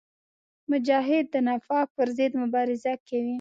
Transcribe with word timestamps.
مجاهد 0.71 1.25
د 1.33 1.35
نفاق 1.47 1.87
پر 1.97 2.07
ضد 2.17 2.33
مبارزه 2.41 2.93
کوي. 3.07 3.29